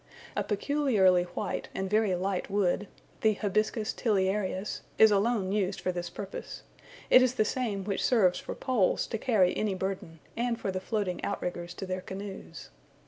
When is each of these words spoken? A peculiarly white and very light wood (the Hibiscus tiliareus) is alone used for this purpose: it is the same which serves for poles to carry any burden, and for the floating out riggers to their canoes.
A 0.35 0.43
peculiarly 0.43 1.25
white 1.35 1.69
and 1.75 1.87
very 1.87 2.15
light 2.15 2.49
wood 2.49 2.87
(the 3.21 3.33
Hibiscus 3.33 3.93
tiliareus) 3.93 4.81
is 4.97 5.11
alone 5.11 5.51
used 5.51 5.79
for 5.79 5.91
this 5.91 6.09
purpose: 6.09 6.63
it 7.11 7.21
is 7.21 7.35
the 7.35 7.45
same 7.45 7.83
which 7.83 8.03
serves 8.03 8.39
for 8.39 8.55
poles 8.55 9.05
to 9.05 9.19
carry 9.19 9.55
any 9.55 9.75
burden, 9.75 10.17
and 10.35 10.59
for 10.59 10.71
the 10.71 10.81
floating 10.81 11.23
out 11.23 11.39
riggers 11.39 11.75
to 11.75 11.85
their 11.85 12.01
canoes. 12.01 12.71